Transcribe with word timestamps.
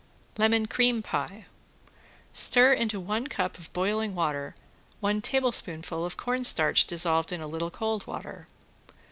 ~LEMON 0.39 0.65
CREAM 0.65 1.03
PIE~ 1.03 1.45
Stir 2.33 2.73
into 2.73 2.99
one 2.99 3.27
cup 3.27 3.59
of 3.59 3.71
boiling 3.71 4.15
water 4.15 4.55
one 4.99 5.21
tablespoonful 5.21 6.03
of 6.03 6.17
cornstarch 6.17 6.87
dissolved 6.87 7.31
in 7.31 7.39
a 7.39 7.45
little 7.45 7.69
cold 7.69 8.07
water. 8.07 8.47